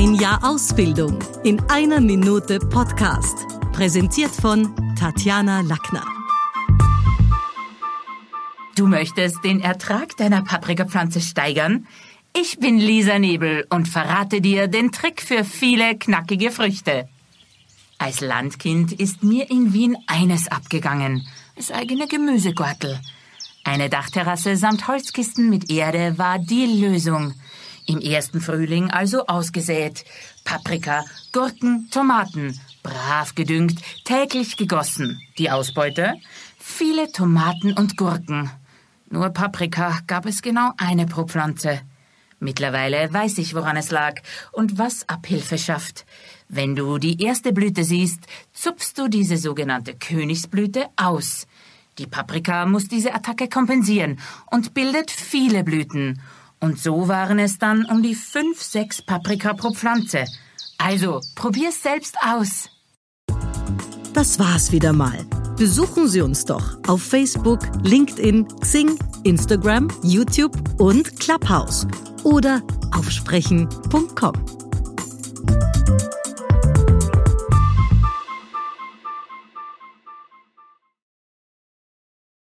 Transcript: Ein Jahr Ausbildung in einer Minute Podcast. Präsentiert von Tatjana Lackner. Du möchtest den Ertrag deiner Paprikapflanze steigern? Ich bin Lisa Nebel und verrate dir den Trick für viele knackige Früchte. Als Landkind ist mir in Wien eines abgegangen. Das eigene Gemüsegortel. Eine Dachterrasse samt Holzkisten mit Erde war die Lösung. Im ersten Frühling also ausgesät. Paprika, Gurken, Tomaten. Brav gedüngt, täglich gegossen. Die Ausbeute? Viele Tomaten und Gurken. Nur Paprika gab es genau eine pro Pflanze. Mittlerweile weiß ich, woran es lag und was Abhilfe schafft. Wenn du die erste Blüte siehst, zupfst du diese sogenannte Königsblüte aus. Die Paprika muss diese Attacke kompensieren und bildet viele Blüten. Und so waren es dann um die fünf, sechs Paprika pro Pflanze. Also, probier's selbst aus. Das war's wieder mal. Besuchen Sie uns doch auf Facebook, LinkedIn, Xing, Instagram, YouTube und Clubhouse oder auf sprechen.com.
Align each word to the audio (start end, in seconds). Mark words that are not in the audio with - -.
Ein 0.00 0.14
Jahr 0.14 0.42
Ausbildung 0.42 1.18
in 1.44 1.60
einer 1.68 2.00
Minute 2.00 2.58
Podcast. 2.58 3.36
Präsentiert 3.70 4.30
von 4.30 4.74
Tatjana 4.98 5.60
Lackner. 5.60 6.06
Du 8.76 8.86
möchtest 8.86 9.44
den 9.44 9.60
Ertrag 9.60 10.16
deiner 10.16 10.40
Paprikapflanze 10.42 11.20
steigern? 11.20 11.86
Ich 12.34 12.58
bin 12.58 12.78
Lisa 12.78 13.18
Nebel 13.18 13.66
und 13.68 13.88
verrate 13.88 14.40
dir 14.40 14.68
den 14.68 14.90
Trick 14.90 15.20
für 15.20 15.44
viele 15.44 15.98
knackige 15.98 16.50
Früchte. 16.50 17.06
Als 17.98 18.22
Landkind 18.22 18.92
ist 18.92 19.22
mir 19.22 19.50
in 19.50 19.74
Wien 19.74 19.98
eines 20.06 20.48
abgegangen. 20.48 21.26
Das 21.56 21.70
eigene 21.70 22.08
Gemüsegortel. 22.08 22.98
Eine 23.64 23.90
Dachterrasse 23.90 24.56
samt 24.56 24.88
Holzkisten 24.88 25.50
mit 25.50 25.70
Erde 25.70 26.16
war 26.16 26.38
die 26.38 26.64
Lösung. 26.64 27.34
Im 27.86 28.00
ersten 28.00 28.40
Frühling 28.40 28.90
also 28.90 29.26
ausgesät. 29.26 30.04
Paprika, 30.44 31.04
Gurken, 31.32 31.88
Tomaten. 31.90 32.58
Brav 32.82 33.34
gedüngt, 33.34 33.78
täglich 34.04 34.56
gegossen. 34.56 35.20
Die 35.38 35.50
Ausbeute? 35.50 36.14
Viele 36.58 37.10
Tomaten 37.12 37.72
und 37.74 37.96
Gurken. 37.96 38.50
Nur 39.10 39.30
Paprika 39.30 39.98
gab 40.06 40.24
es 40.26 40.40
genau 40.40 40.72
eine 40.78 41.06
pro 41.06 41.24
Pflanze. 41.26 41.80
Mittlerweile 42.38 43.12
weiß 43.12 43.36
ich, 43.38 43.54
woran 43.54 43.76
es 43.76 43.90
lag 43.90 44.14
und 44.52 44.78
was 44.78 45.06
Abhilfe 45.08 45.58
schafft. 45.58 46.06
Wenn 46.48 46.74
du 46.74 46.98
die 46.98 47.22
erste 47.22 47.52
Blüte 47.52 47.84
siehst, 47.84 48.20
zupfst 48.52 48.94
du 48.96 49.08
diese 49.08 49.36
sogenannte 49.36 49.94
Königsblüte 49.94 50.86
aus. 50.96 51.46
Die 51.98 52.06
Paprika 52.06 52.64
muss 52.64 52.88
diese 52.88 53.14
Attacke 53.14 53.48
kompensieren 53.48 54.18
und 54.50 54.72
bildet 54.72 55.10
viele 55.10 55.64
Blüten. 55.64 56.20
Und 56.60 56.78
so 56.78 57.08
waren 57.08 57.38
es 57.38 57.58
dann 57.58 57.84
um 57.86 58.02
die 58.02 58.14
fünf, 58.14 58.62
sechs 58.62 59.00
Paprika 59.00 59.54
pro 59.54 59.72
Pflanze. 59.72 60.26
Also, 60.78 61.20
probier's 61.34 61.82
selbst 61.82 62.16
aus. 62.22 62.68
Das 64.12 64.38
war's 64.38 64.72
wieder 64.72 64.92
mal. 64.92 65.24
Besuchen 65.56 66.08
Sie 66.08 66.20
uns 66.20 66.44
doch 66.44 66.78
auf 66.86 67.02
Facebook, 67.02 67.60
LinkedIn, 67.82 68.48
Xing, 68.60 68.98
Instagram, 69.24 69.88
YouTube 70.02 70.56
und 70.78 71.20
Clubhouse 71.20 71.86
oder 72.24 72.62
auf 72.92 73.10
sprechen.com. 73.10 74.59